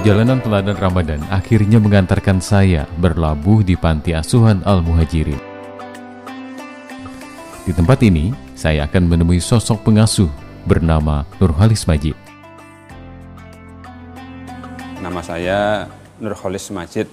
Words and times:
Perjalanan 0.00 0.40
teladan 0.40 0.80
Ramadan 0.80 1.20
akhirnya 1.28 1.76
mengantarkan 1.76 2.40
saya 2.40 2.88
berlabuh 3.04 3.60
di 3.60 3.76
panti 3.76 4.16
asuhan 4.16 4.64
Al-Muhajirin. 4.64 5.36
Di 7.68 7.72
tempat 7.76 8.00
ini, 8.00 8.32
saya 8.56 8.88
akan 8.88 9.04
menemui 9.04 9.44
sosok 9.44 9.84
pengasuh 9.84 10.32
bernama 10.64 11.28
Nurhalis 11.36 11.84
Majid. 11.84 12.16
Nama 15.04 15.20
saya 15.20 15.84
Nurhalis 16.16 16.72
Majid. 16.72 17.04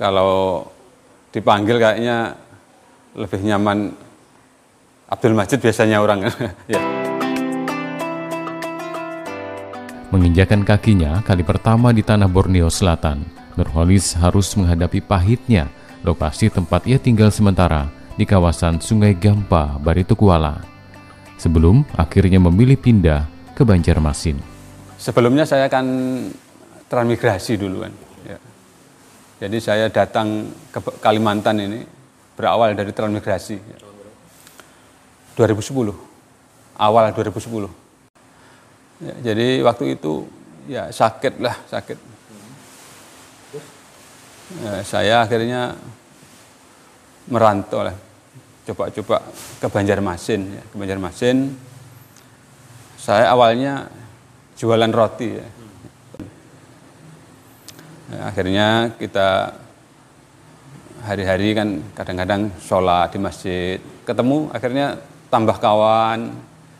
Kalau 0.00 0.64
dipanggil 1.36 1.76
kayaknya 1.76 2.32
lebih 3.12 3.44
nyaman 3.44 3.92
Abdul 5.12 5.36
Majid 5.36 5.60
biasanya 5.60 6.00
orang. 6.00 6.32
ya. 6.72 6.95
Menginjakan 10.16 10.64
kakinya 10.64 11.20
kali 11.20 11.44
pertama 11.44 11.92
di 11.92 12.00
tanah 12.00 12.24
Borneo 12.24 12.72
Selatan, 12.72 13.20
Nurholis 13.52 14.16
harus 14.16 14.48
menghadapi 14.56 15.04
pahitnya 15.04 15.68
lokasi 16.00 16.48
tempat 16.48 16.88
ia 16.88 16.96
tinggal 16.96 17.28
sementara 17.28 17.92
di 18.16 18.24
kawasan 18.24 18.80
Sungai 18.80 19.12
Gampa, 19.12 19.76
Baritukuala. 19.76 20.64
Sebelum 21.36 21.84
akhirnya 22.00 22.40
memilih 22.40 22.80
pindah 22.80 23.28
ke 23.52 23.60
Banjarmasin. 23.60 24.40
Sebelumnya 24.96 25.44
saya 25.44 25.68
akan 25.68 25.84
transmigrasi 26.88 27.60
dulu 27.60 27.84
kan. 27.84 27.92
Ya. 28.24 28.40
Jadi 29.44 29.60
saya 29.60 29.92
datang 29.92 30.48
ke 30.72 30.80
Kalimantan 31.04 31.60
ini 31.60 31.84
berawal 32.40 32.72
dari 32.72 32.88
transmigrasi. 32.96 33.56
Ya. 33.60 33.78
2010, 35.36 35.92
awal 36.80 37.12
2010. 37.12 37.84
Ya, 38.96 39.32
jadi 39.32 39.60
waktu 39.60 40.00
itu 40.00 40.24
ya 40.64 40.88
sakit 40.88 41.36
lah 41.44 41.56
sakit. 41.68 41.98
Ya, 44.62 44.72
saya 44.86 45.14
akhirnya 45.26 45.74
merantau 47.26 47.82
lah, 47.82 47.96
coba-coba 48.64 49.20
ke 49.58 49.66
Banjarmasin. 49.66 50.40
Ya. 50.54 50.62
Ke 50.70 50.74
Banjarmasin, 50.78 51.50
saya 52.94 53.34
awalnya 53.34 53.90
jualan 54.54 54.92
roti. 54.94 55.34
Ya. 55.34 55.48
Ya, 58.06 58.20
akhirnya 58.30 58.94
kita 59.02 59.50
hari-hari 61.02 61.58
kan 61.58 61.82
kadang-kadang 61.98 62.54
sholat 62.62 63.10
di 63.10 63.18
masjid, 63.18 63.78
ketemu 64.06 64.46
akhirnya 64.54 65.02
tambah 65.26 65.58
kawan 65.58 66.30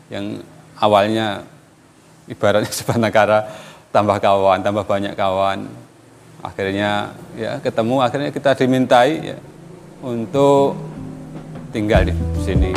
yang 0.07 0.39
awalnya 0.79 1.43
ibaratnya 2.27 2.69
sepanakara 2.83 3.47
tambah 3.89 4.19
kawan, 4.19 4.59
tambah 4.61 4.83
banyak 4.83 5.15
kawan. 5.15 5.65
Akhirnya 6.43 7.17
ya 7.33 7.57
ketemu, 7.57 7.95
akhirnya 8.03 8.29
kita 8.29 8.53
dimintai 8.53 9.33
ya, 9.33 9.37
untuk 10.05 10.77
tinggal 11.73 12.05
di 12.05 12.13
sini. 12.45 12.71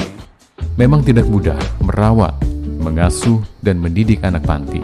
Memang 0.81 1.05
tidak 1.05 1.29
mudah 1.29 1.61
merawat, 1.85 2.41
mengasuh, 2.81 3.45
dan 3.61 3.77
mendidik 3.77 4.25
anak 4.25 4.49
panti. 4.49 4.81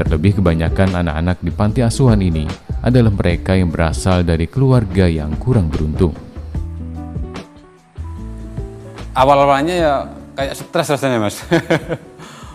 Terlebih 0.00 0.40
kebanyakan 0.40 0.96
anak-anak 0.96 1.44
di 1.44 1.52
panti 1.52 1.84
asuhan 1.84 2.24
ini 2.24 2.48
adalah 2.80 3.12
mereka 3.12 3.52
yang 3.52 3.68
berasal 3.68 4.24
dari 4.24 4.48
keluarga 4.48 5.04
yang 5.04 5.36
kurang 5.36 5.68
beruntung. 5.68 6.16
Awal-awalnya 9.12 9.74
ya 9.76 9.92
kayak 10.32 10.54
stres 10.56 10.88
rasanya 10.88 11.20
mas. 11.20 11.36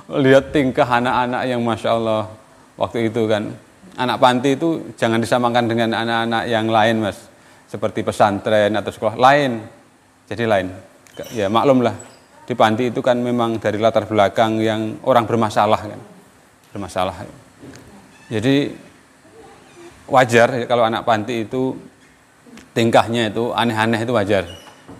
lihat 0.09 0.53
tingkah 0.53 0.85
anak-anak 0.85 1.41
yang 1.49 1.61
masya 1.65 1.97
Allah 1.97 2.29
waktu 2.77 3.09
itu 3.09 3.25
kan. 3.25 3.53
Anak 3.95 4.19
panti 4.19 4.59
itu 4.59 4.91
jangan 4.99 5.23
disamakan 5.23 5.71
dengan 5.71 5.95
anak-anak 5.95 6.43
yang 6.51 6.67
lain 6.67 6.95
mas. 7.01 7.17
Seperti 7.65 8.05
pesantren 8.05 8.75
atau 8.75 8.91
sekolah. 8.91 9.15
Lain. 9.17 9.63
Jadi 10.29 10.43
lain. 10.45 10.67
Ya 11.31 11.47
maklumlah 11.47 11.95
di 12.45 12.53
panti 12.53 12.93
itu 12.93 13.01
kan 13.01 13.17
memang 13.17 13.57
dari 13.57 13.81
latar 13.81 14.05
belakang 14.05 14.61
yang 14.61 15.01
orang 15.01 15.25
bermasalah 15.25 15.81
kan. 15.81 16.01
Bermasalah. 16.69 17.25
Jadi 18.29 18.69
wajar 20.05 20.47
ya, 20.53 20.65
kalau 20.69 20.85
anak 20.85 21.01
panti 21.01 21.41
itu 21.45 21.73
tingkahnya 22.77 23.33
itu 23.33 23.49
aneh-aneh 23.49 24.05
itu 24.05 24.13
wajar. 24.13 24.45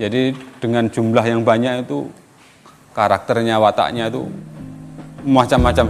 Jadi 0.01 0.33
dengan 0.57 0.89
jumlah 0.89 1.21
yang 1.21 1.45
banyak 1.45 1.85
itu 1.85 2.09
karakternya 2.97 3.61
wataknya 3.61 4.09
itu 4.09 4.25
macam-macam. 5.25 5.89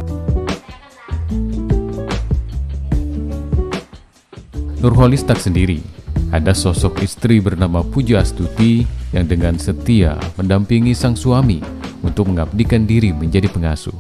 Nurholis 4.79 5.27
tak 5.27 5.43
sendiri. 5.43 5.83
Ada 6.31 6.55
sosok 6.55 7.03
istri 7.03 7.43
bernama 7.43 7.83
Puja 7.83 8.23
Astuti 8.23 8.87
yang 9.11 9.27
dengan 9.27 9.55
setia 9.59 10.19
mendampingi 10.39 10.95
sang 10.95 11.15
suami 11.15 11.59
untuk 12.03 12.31
mengabdikan 12.31 12.87
diri 12.87 13.11
menjadi 13.11 13.51
pengasuh. 13.51 13.95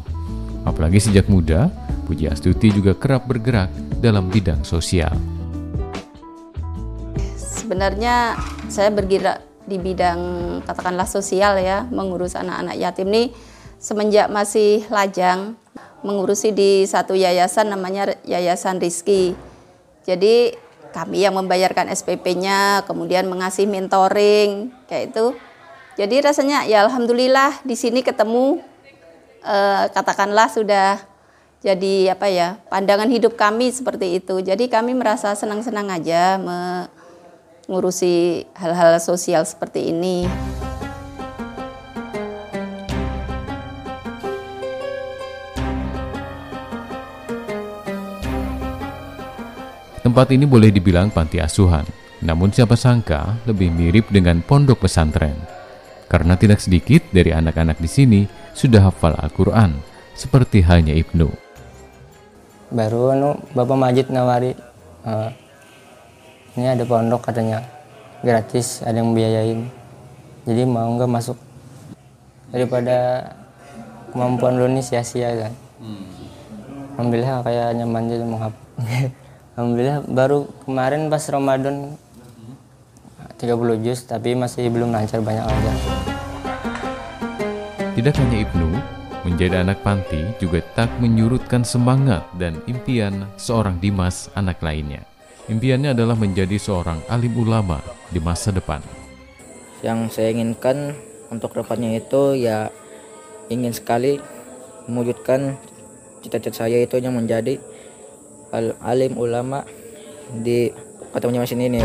Apalagi 0.63 0.99
sejak 0.99 1.27
muda, 1.27 1.69
Puja 2.07 2.31
Astuti 2.31 2.71
juga 2.71 2.95
kerap 2.95 3.27
bergerak 3.27 3.71
dalam 3.99 4.29
bidang 4.29 4.63
sosial. 4.63 5.13
Sebenarnya 7.35 8.37
saya 8.69 8.93
bergerak 8.93 9.41
di 9.65 9.81
bidang 9.81 10.19
katakanlah 10.69 11.09
sosial 11.09 11.57
ya, 11.57 11.87
mengurus 11.89 12.37
anak-anak 12.37 12.77
yatim 12.77 13.09
nih 13.09 13.27
semenjak 13.85 14.33
masih 14.33 14.81
lajang 14.89 15.53
mengurusi 16.01 16.49
di 16.49 16.89
satu 16.89 17.13
yayasan 17.13 17.69
namanya 17.69 18.17
Yayasan 18.25 18.81
Rizki. 18.81 19.37
Jadi 20.09 20.57
kami 20.89 21.21
yang 21.21 21.37
membayarkan 21.37 21.93
SPP-nya, 21.93 22.81
kemudian 22.89 23.29
mengasih 23.29 23.69
mentoring 23.69 24.73
kayak 24.89 25.13
itu. 25.13 25.37
Jadi 26.01 26.15
rasanya 26.25 26.65
ya 26.65 26.81
alhamdulillah 26.89 27.61
di 27.61 27.77
sini 27.77 28.01
ketemu 28.01 28.57
eh, 29.45 29.85
katakanlah 29.93 30.49
sudah 30.49 30.97
jadi 31.61 32.13
apa 32.17 32.29
ya 32.29 32.57
pandangan 32.73 33.09
hidup 33.09 33.37
kami 33.37 33.69
seperti 33.69 34.17
itu. 34.17 34.41
Jadi 34.41 34.65
kami 34.65 34.97
merasa 34.97 35.37
senang-senang 35.37 35.93
aja 35.93 36.41
mengurusi 37.69 38.49
hal-hal 38.57 38.97
sosial 38.97 39.45
seperti 39.45 39.93
ini. 39.93 40.25
Tempat 50.05 50.29
ini 50.37 50.45
boleh 50.45 50.69
dibilang 50.69 51.09
panti 51.09 51.41
asuhan, 51.41 51.81
namun 52.21 52.53
siapa 52.53 52.77
sangka 52.77 53.41
lebih 53.49 53.73
mirip 53.73 54.13
dengan 54.13 54.37
pondok 54.37 54.85
pesantren. 54.85 55.33
Karena 56.05 56.37
tidak 56.37 56.61
sedikit 56.61 57.01
dari 57.09 57.33
anak-anak 57.33 57.81
di 57.81 57.89
sini 57.89 58.21
sudah 58.53 58.85
hafal 58.85 59.17
Al-Quran, 59.17 59.73
seperti 60.13 60.61
halnya 60.61 60.93
Ibnu. 60.93 61.25
Baru 62.69 63.17
anu, 63.17 63.33
Bapak 63.57 63.73
Majid 63.81 64.13
nawari, 64.13 64.53
uh, 65.09 65.33
ini 66.53 66.69
ada 66.69 66.85
pondok 66.85 67.25
katanya, 67.25 67.65
gratis, 68.21 68.85
ada 68.85 69.01
yang 69.01 69.09
biayain. 69.09 69.65
Jadi 70.45 70.69
mau 70.69 70.85
nggak 71.01 71.09
masuk 71.09 71.37
daripada 72.53 73.25
kemampuan 74.13 74.53
lu 74.53 74.69
ini 74.69 74.85
sia-sia 74.85 75.33
kan. 75.33 75.53
Hmm. 75.81 76.05
Alhamdulillah 76.93 77.41
kayak 77.41 77.73
nyaman 77.73 78.05
jadi 78.05 78.21
mau 78.21 78.53
Alhamdulillah 79.55 80.03
baru 80.11 80.51
kemarin 80.67 81.07
pas 81.07 81.23
Ramadan 81.31 81.95
30 83.39 83.83
juz 83.87 84.03
tapi 84.03 84.35
masih 84.35 84.67
belum 84.67 84.91
lancar 84.91 85.23
banyak 85.23 85.47
aja. 85.47 85.73
Tidak 87.95 88.11
hanya 88.19 88.37
Ibnu, 88.43 88.69
menjadi 89.23 89.63
anak 89.63 89.79
panti 89.79 90.19
juga 90.43 90.59
tak 90.75 90.91
menyurutkan 90.99 91.63
semangat 91.63 92.27
dan 92.35 92.59
impian 92.67 93.31
seorang 93.39 93.79
Dimas 93.79 94.27
anak 94.35 94.59
lainnya. 94.59 95.07
Impiannya 95.47 95.95
adalah 95.95 96.19
menjadi 96.19 96.59
seorang 96.59 96.99
alim 97.07 97.31
ulama 97.39 97.79
di 98.11 98.19
masa 98.19 98.51
depan. 98.51 98.83
Yang 99.79 100.19
saya 100.19 100.35
inginkan 100.35 100.99
untuk 101.31 101.55
depannya 101.55 101.95
itu 101.95 102.35
ya 102.35 102.67
ingin 103.47 103.71
sekali 103.71 104.19
mewujudkan 104.91 105.55
cita-cita 106.19 106.67
saya 106.67 106.83
itu 106.83 106.99
yang 106.99 107.15
menjadi 107.15 107.55
al 108.55 108.79
alim 108.79 109.19
ulama 109.19 109.67
di 110.31 110.71
kota 111.11 111.27
Banjarmasin 111.27 111.59
ini. 111.59 111.79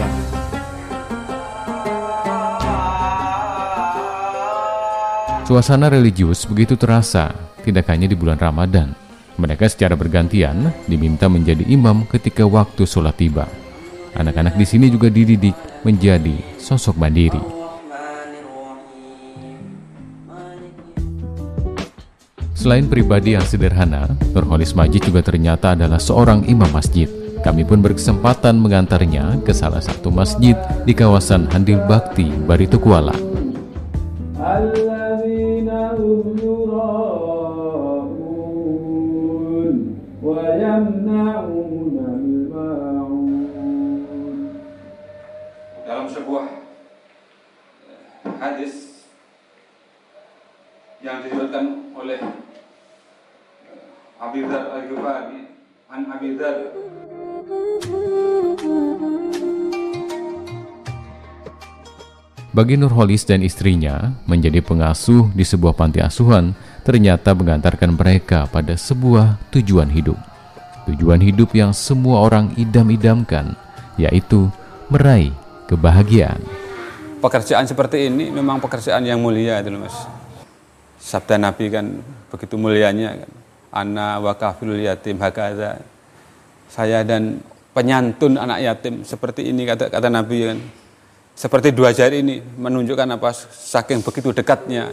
Suasana 5.50 5.90
religius 5.90 6.46
begitu 6.46 6.78
terasa, 6.78 7.34
tidak 7.66 7.90
hanya 7.90 8.06
di 8.06 8.14
bulan 8.14 8.38
Ramadan. 8.38 8.94
Mereka 9.34 9.66
secara 9.66 9.98
bergantian 9.98 10.70
diminta 10.86 11.26
menjadi 11.26 11.66
imam 11.66 12.06
ketika 12.06 12.46
waktu 12.46 12.86
sholat 12.86 13.18
tiba. 13.18 13.50
Anak-anak 14.14 14.54
di 14.54 14.62
sini 14.62 14.86
juga 14.86 15.10
dididik 15.10 15.58
menjadi 15.82 16.38
sosok 16.54 16.94
mandiri. 16.94 17.59
Selain 22.60 22.84
pribadi 22.84 23.32
yang 23.32 23.40
sederhana, 23.48 24.04
Nurholis 24.36 24.76
Majid 24.76 25.08
juga 25.08 25.24
ternyata 25.24 25.72
adalah 25.72 25.96
seorang 25.96 26.44
imam 26.44 26.68
masjid. 26.68 27.08
Kami 27.40 27.64
pun 27.64 27.80
berkesempatan 27.80 28.60
mengantarnya 28.60 29.40
ke 29.40 29.56
salah 29.56 29.80
satu 29.80 30.12
masjid 30.12 30.52
di 30.84 30.92
kawasan 30.92 31.48
Handil 31.48 31.80
Bakti, 31.88 32.28
Barito 32.44 32.76
Kuala. 32.76 33.16
Dalam 45.88 46.06
sebuah 46.12 46.44
hadis 48.36 48.89
yang 51.00 51.24
diriwayatkan 51.24 51.96
oleh 51.96 52.20
Abi 54.20 54.44
Dzar 54.44 54.64
Al-Ghifari 54.68 55.40
an 55.88 56.00
Abi 56.12 56.28
Dzar 56.36 56.56
Bagi 62.50 62.74
Nurholis 62.74 63.22
dan 63.24 63.46
istrinya, 63.46 64.10
menjadi 64.26 64.58
pengasuh 64.58 65.30
di 65.32 65.46
sebuah 65.46 65.70
panti 65.72 66.02
asuhan 66.02 66.50
ternyata 66.82 67.30
mengantarkan 67.30 67.94
mereka 67.94 68.50
pada 68.50 68.74
sebuah 68.74 69.38
tujuan 69.54 69.86
hidup. 69.86 70.18
Tujuan 70.90 71.22
hidup 71.22 71.54
yang 71.54 71.70
semua 71.70 72.26
orang 72.26 72.50
idam-idamkan, 72.58 73.54
yaitu 73.94 74.50
meraih 74.90 75.30
kebahagiaan. 75.70 76.42
pekerjaan 77.22 77.68
seperti 77.70 78.10
ini 78.10 78.34
memang 78.34 78.58
pekerjaan 78.58 79.06
yang 79.06 79.22
mulia 79.22 79.62
itu 79.62 79.70
Mas. 79.76 80.19
Sabda 81.00 81.40
Nabi 81.40 81.72
kan 81.72 82.04
begitu 82.28 82.60
mulianya 82.60 83.24
kan. 83.24 83.30
Ana 83.72 84.20
wa 84.20 84.36
kafilul 84.36 84.78
yatim 84.84 85.16
hakadha. 85.16 85.80
Saya 86.68 87.02
dan 87.02 87.40
penyantun 87.72 88.36
anak 88.36 88.60
yatim 88.60 89.02
seperti 89.02 89.48
ini 89.48 89.64
kata 89.64 89.88
kata 89.88 90.12
Nabi 90.12 90.38
kan. 90.44 90.58
Seperti 91.32 91.72
dua 91.72 91.96
jari 91.96 92.20
ini 92.20 92.36
menunjukkan 92.38 93.16
apa 93.16 93.32
saking 93.48 94.04
begitu 94.04 94.28
dekatnya. 94.36 94.92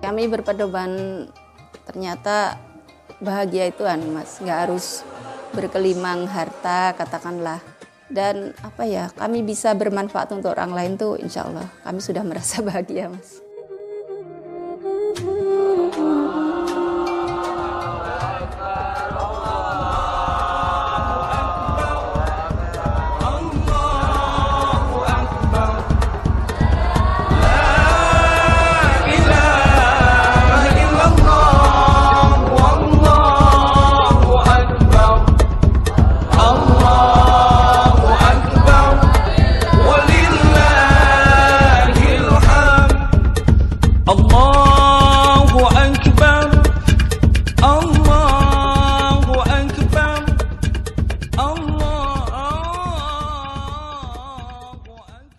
Kami 0.00 0.22
berpedoman 0.30 0.90
ternyata 1.84 2.56
bahagia 3.20 3.68
itu 3.68 3.84
anu 3.84 4.16
mas, 4.16 4.40
nggak 4.40 4.58
harus 4.70 5.04
berkelimang 5.52 6.24
harta 6.24 6.96
katakanlah. 6.96 7.75
Dan 8.06 8.54
apa 8.62 8.86
ya, 8.86 9.10
kami 9.14 9.42
bisa 9.42 9.74
bermanfaat 9.74 10.30
untuk 10.30 10.54
orang 10.54 10.70
lain 10.70 10.92
tuh 10.94 11.18
insya 11.18 11.46
Allah 11.46 11.66
kami 11.82 11.98
sudah 11.98 12.22
merasa 12.22 12.62
bahagia 12.66 13.10
mas. 13.10 13.45